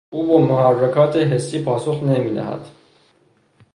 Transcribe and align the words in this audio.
او 0.09 0.27
به 0.27 0.45
محرکات 0.45 1.17
حسی 1.17 1.63
پاسخی 1.63 2.01
نمیدهد 2.05 2.67